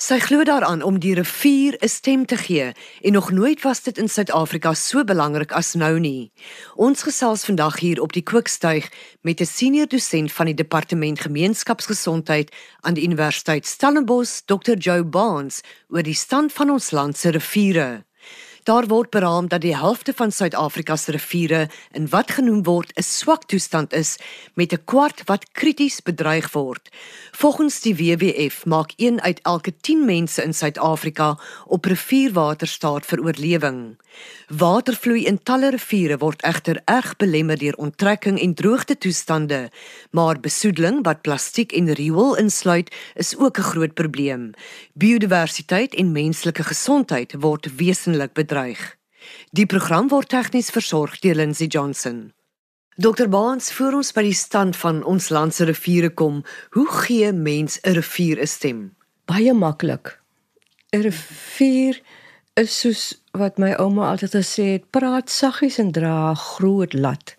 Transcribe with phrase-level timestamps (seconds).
[0.00, 3.98] Sy glo daaraan om die rivier 'n stem te gee en nog nooit was dit
[3.98, 6.32] in Suid-Afrika so belangrik as nou nie.
[6.74, 8.88] Ons gesels vandag hier op die Kookstuig
[9.20, 12.50] met 'n senior dosent van die Departement Gemeenskapsgesondheid
[12.80, 14.74] aan die Universiteit Stellenbosch, Dr.
[14.78, 18.09] Joe Barnes, oor die stand van ons land se riviere.
[18.70, 23.02] Daar word beraam dat die helfte van Suid-Afrika se riviere in wat genoem word 'n
[23.02, 24.18] swak toestand is
[24.54, 26.88] met 'n kwart wat krities bedreig word.
[27.32, 33.20] Volgens die WWF maak 1 uit elke 10 mense in Suid-Afrika op rivierwater staat vir
[33.20, 33.96] oorlewing.
[34.48, 39.70] Watervloei in talle riviere word egter erg belemmer deur onttrekking en droogte toestande,
[40.10, 44.50] maar besoedeling wat plastiek en riool insluit, is ook 'n groot probleem.
[44.92, 48.59] Biodiversiteit en menslike gesondheid word wesentlik bedreig.
[49.50, 52.32] Die program word tegnies versorg deur Lindsey Johnson.
[53.00, 56.42] Dr Baans, voor ons by die stand van ons land se riviere kom,
[56.76, 58.96] hoe gee mens 'n rivier 'n stem?
[59.24, 60.20] Baie maklik.
[60.92, 62.00] 'n Rivier
[62.54, 67.36] is soos wat my ouma altyd gesê het, praat saggies en dra groot lat.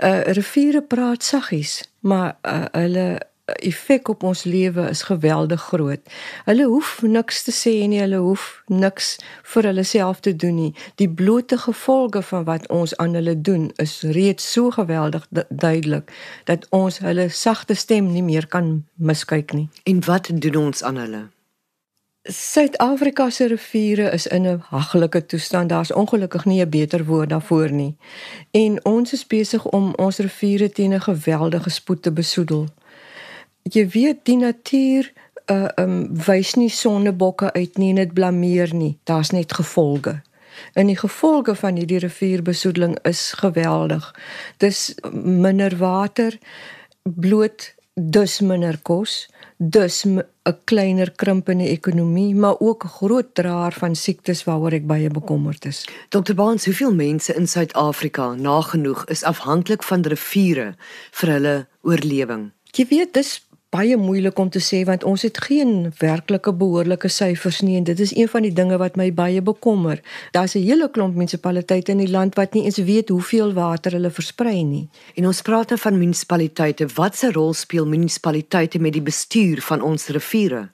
[0.00, 6.00] Uh riviere praat saggies, maar uh, hulle effek op ons lewe is geweldig groot.
[6.44, 9.16] Hulle hoef niks te sê nie, hulle hoef niks
[9.54, 10.74] vir hulle self te doen nie.
[11.02, 16.12] Die blote gevolge van wat ons aan hulle doen is reeds so geweldig duidelik
[16.44, 19.68] dat ons hulle sagte stem nie meer kan miskyk nie.
[19.84, 21.22] En wat doen ons aan hulle?
[22.22, 25.68] Suid-Afrika se riviere is in 'n haglike toestand.
[25.68, 27.96] Daar's ongelukkig nie 'n beter woord daarvoor nie.
[28.50, 32.68] En ons is besig om ons riviere teen 'n geweldige spoed te besoedel.
[33.62, 35.12] Jy weet die natuur
[35.50, 35.96] uh um
[36.26, 38.98] wys nie sonnebokke uit nie en dit blameer nie.
[39.04, 40.20] Daar's net gevolge.
[40.74, 44.14] En die gevolge van hierdie rivierbesoedeling is geweldig.
[44.56, 46.38] Dis minder water,
[47.02, 49.28] bloot dus minder kos
[49.70, 50.24] dus 'n
[50.64, 55.84] kleiner krimpende ekonomie, maar ook 'n groot draer van siektes waaroor ek baie bekommerd is.
[56.08, 56.34] Dr.
[56.34, 60.74] Baans, hoeveel mense in Suid-Afrika nagenoeg is afhanklik van riviere
[61.10, 62.50] vir hulle oorlewing?
[62.70, 67.62] Jy weet, dis baie moeilik om te sê want ons het geen werklike behoorlike syfers
[67.64, 70.02] nie en dit is een van die dinge wat my baie bekommer.
[70.36, 74.10] Daar's 'n hele klomp munisipaliteite in die land wat nie eens weet hoeveel water hulle
[74.10, 74.88] versprei nie.
[75.16, 76.86] En ons praat nou van munisipaliteite.
[76.94, 80.68] Watse rol speel munisipaliteite met die bestuur van ons riviere?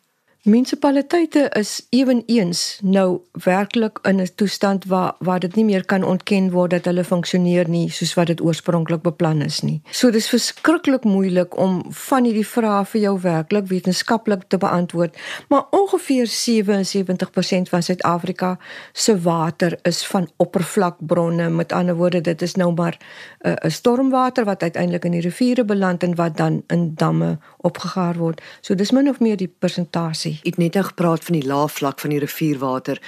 [0.49, 6.51] Munisipaliteite is eweneens nou werklik in 'n toestand waar waar dit nie meer kan ontken
[6.51, 9.83] word dat hulle funksioneer nie soos wat dit oorspronklik beplan is nie.
[9.91, 15.17] So dis verskriklik moeilik om van hierdie vrae vir jou werklik wetenskaplik te beantwoord,
[15.49, 18.59] maar ongeveer 77% van Suid-Afrika
[18.93, 21.49] se water is van oppervlakbronne.
[21.51, 22.99] Met ander woorde, dit is nou maar
[23.45, 28.17] 'n uh, stormwater wat uiteindelik in die riviere beland en wat dan in damme opgegaar
[28.17, 28.41] word.
[28.61, 32.01] So dis min of meer die persentasie het net nou gepraat van die lae vlak
[32.01, 33.01] van die rivierwater.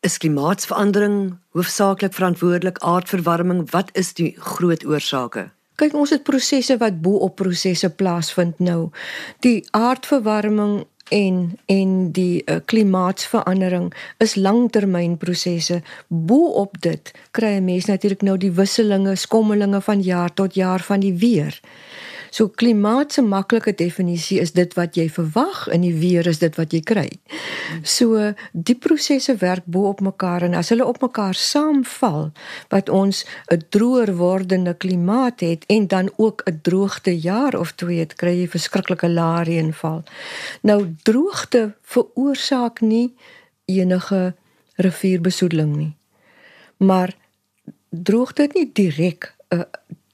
[0.00, 3.70] Is klimaatsverandering hoofsaaklik verantwoordelik aardverwarming?
[3.70, 5.50] Wat is die groot oorsake?
[5.76, 8.90] Kyk, ons het prosesse wat bo op prosesse plaasvind nou.
[9.44, 15.82] Die aardverwarming en en die uh, klimaatsverandering is langtermynprosesse.
[16.08, 20.80] Bo op dit kry 'n mens natuurlik nou die wisselinge, skommelinge van jaar tot jaar
[20.80, 21.60] van die weer.
[22.36, 26.56] So klimaat se maklike definisie is dit wat jy verwag en die weer is dit
[26.60, 27.06] wat jy kry.
[27.80, 32.28] So die prosesse werk bo op mekaar en as hulle op mekaar saamval
[32.74, 37.98] wat ons 'n droër wordende klimaat het en dan ook 'n droogte jaar of twee
[38.04, 40.04] het kry jy verskriklike lae reënval.
[40.62, 43.14] Nou droogte veroorsaak nie
[43.64, 44.34] enige
[44.76, 45.94] rivierbesoedeling nie.
[46.76, 47.16] Maar
[47.90, 49.64] droogte het nie direk 'n uh,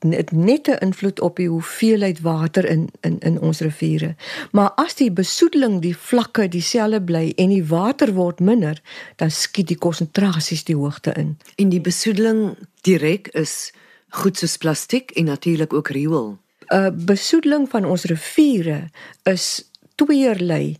[0.04, 4.14] net net 'n invloed op die hoeveelheid water in in in ons riviere.
[4.50, 8.82] Maar as die besoedeling die vlakke dieselfde bly en die water word minder,
[9.16, 11.38] dan skiet die konsentrasies die hoogte in.
[11.56, 13.72] En die besoedeling direk is
[14.08, 16.38] goed soos plastiek en natuurlik ook riool.
[16.72, 18.90] 'n Besoedeling van ons riviere
[19.22, 20.78] is tweeërlei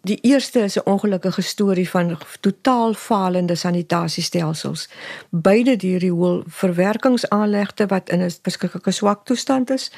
[0.00, 4.88] Die eerste is 'n ongelukkige storie van totaal falende sanitasiestelsels.
[5.28, 9.92] Beide die riool verwerkingsaanlegte wat in 'n beskikkelike swak toestand is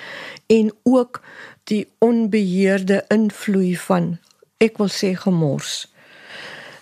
[0.46, 1.20] en ook
[1.64, 4.19] die onbeheerde invloei van
[4.56, 5.94] ek wil sê gemors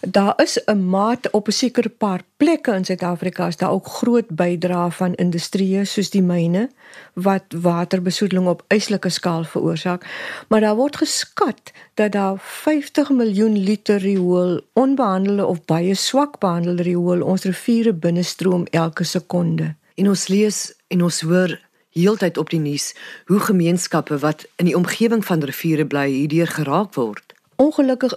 [0.07, 4.29] daar is 'n mate op 'n sekere paar plekke in Suid-Afrika is daar ook groot
[4.29, 6.71] bydrae van industrieë soos die myne
[7.15, 10.07] wat waterbesoedeling op eislike skaal veroorsaak
[10.49, 16.83] maar daar word geskat dat daar 50 miljoen liter riool onbehandelde of baie swak behandelde
[16.83, 19.75] riool ons riviere binnestroom elke sekonde.
[19.95, 21.61] En ons lees en ons hoor
[21.93, 22.95] heeltyd op die nuus
[23.27, 27.35] hoe gemeenskappe wat in die omgewing van riviere bly hierdeur geraak word.
[27.57, 28.17] Ongelukkig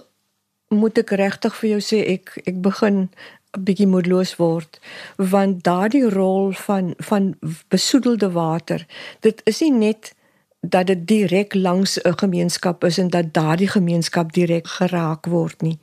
[0.68, 3.08] moet ek regtig vir jou sê ek ek begin
[3.56, 4.80] 'n bietjie moedeloos word
[5.16, 7.34] want daardie rol van van
[7.68, 8.86] besoedelde water
[9.20, 10.15] dit is nie net
[10.68, 15.78] dat dit direk langs 'n gemeenskap is en dat daardie gemeenskap direk geraak word nie.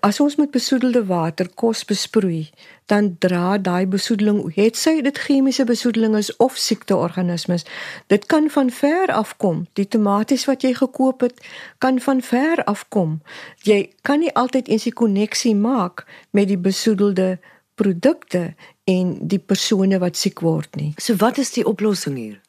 [0.00, 2.50] As ons met besoedelde water kos besproei,
[2.86, 7.64] dan dra daai besoedeling, het sy dit chemiese besoedeling is of siekteorganismes,
[8.06, 9.66] dit kan van ver af kom.
[9.72, 11.40] Die tomaties wat jy gekoop het,
[11.78, 13.20] kan van ver af kom.
[13.62, 17.38] Jy kan nie altyd eens die koneksie maak met die besoedelde
[17.74, 18.54] produkte
[18.84, 20.92] en die persone wat siek word nie.
[20.96, 22.40] So wat is die oplossing hier?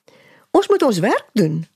[0.57, 1.67] Ons moet ons werk doen.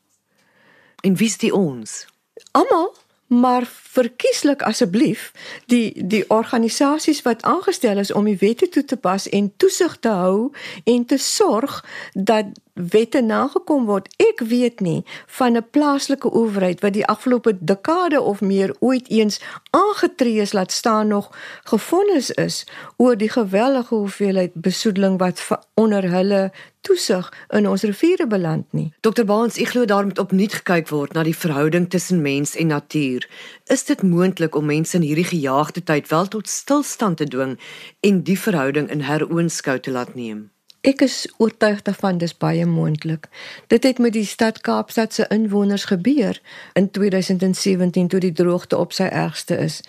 [1.02, 2.06] En wie's die ons?
[2.52, 2.90] Almal
[3.32, 5.32] maar verkieslik asseblief
[5.72, 10.12] die die organisasies wat aangestel is om die wette toe te pas en toesig te
[10.24, 10.50] hou
[10.84, 11.78] en te sorg
[12.14, 14.08] dat wette nagekom word.
[14.18, 19.42] Ek weet nie van 'n plaaslike owerheid wat die afgelope dekade of meer ooit eens
[19.70, 21.30] aangetree is laat staan nog
[21.64, 22.66] gefonnis is
[22.98, 26.52] oor die gewellige hoeveelheid besoedeling wat onder hulle
[26.82, 28.94] toesig in ons riviere beland nie.
[29.02, 32.68] Dr Baans, ek glo daar moet opnuut gekyk word na die verhouding tussen mens en
[32.74, 33.28] natuur.
[33.66, 37.60] Is dit moontlik om mense in hierdie gejaagde tyd wel tot stilstand te dwing
[38.00, 40.50] en die verhouding in heroonskou te laat neem?
[40.82, 43.28] Ek is oortuig daarvan dis baie moontlik.
[43.70, 46.42] Dit het met die stad Kaapstad se inwoners gebeur
[46.74, 49.82] in 2017 toe die droogte op sy ergste is.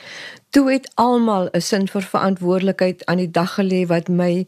[0.53, 4.47] Toe het almal 'n sin vir verantwoordelikheid aan die dag gelê wat my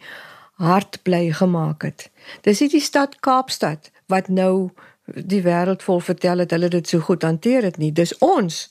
[0.53, 2.11] hart bly gemaak het.
[2.41, 4.71] Dis nie die stad Kaapstad wat nou
[5.05, 7.93] die wêreld vol vertel het hulle dit so goed hanteer het nie.
[7.93, 8.69] Dis ons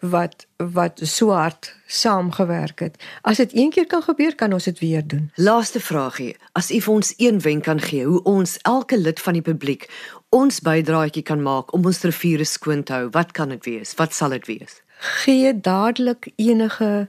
[0.00, 2.96] wat wat so hard saamgewerk het.
[3.22, 5.30] As dit een keer kan gebeur, kan ons dit weer doen.
[5.36, 6.36] Laaste vraagie.
[6.52, 9.88] As u vir ons een wenk kan gee hoe ons elke lid van die publiek
[10.34, 13.92] ons bydraetjie kan maak om ons riviere skoon te hou, wat kan dit wees?
[13.94, 14.80] Wat sal dit wees?
[15.22, 17.08] Gee dadelik enige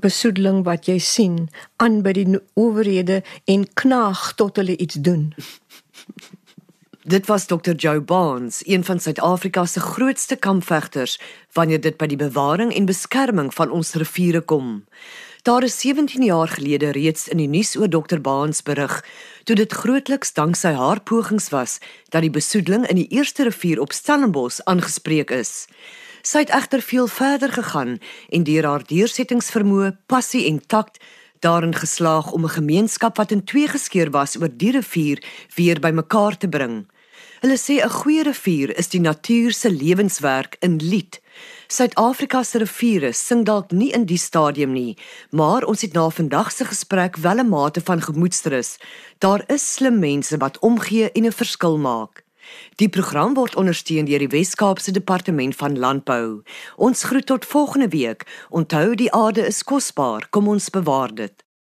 [0.00, 5.34] besoedeling wat jy sien aan by die owerhede en knaag tot hulle iets doen.
[7.06, 7.72] Dit was Dr.
[7.76, 11.20] Joe Barnes, een van Suid-Afrika se grootste kampvegters
[11.52, 14.86] wanneer dit by die bewaring en beskerming van ons riviere kom.
[15.42, 18.22] Daar is 17 jaar gelede reeds in die nuus oor Dr.
[18.24, 19.04] Barnes berig,
[19.44, 21.76] toe dit grootliks dank sy haar pogings was
[22.08, 25.66] dat die besoedeling in die eerste rivier op Stellenbosch aangespreek is.
[26.24, 27.98] Sy het egter veel verder gegaan
[28.32, 31.04] en deur haar deursettingsvermoë, passie en takt
[31.44, 35.22] daarin geslaag om 'n gemeenskap wat in twee geskeur was oor die rivier
[35.54, 36.86] weer bymekaar te bring.
[37.44, 41.20] Hulle sê 'n goeie rivier is die natuur se lewenswerk in lied.
[41.68, 44.96] Suid-Afrika se riviere sing dalk nie in die stadium nie,
[45.30, 48.78] maar ons het na vandag se gesprek wel 'n mate van gemoedsrus.
[49.18, 52.24] Daar is slim mense wat omgee en 'n verskil maak.
[52.76, 56.42] Die program word ondersteun deur die Wes-Kaapse Departement van Landbou.
[56.76, 58.24] Ons groet tot volgende week.
[58.50, 61.43] Onthou die aarde is kosbaar, kom ons bewaar dit.